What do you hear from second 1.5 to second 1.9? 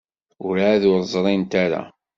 ara.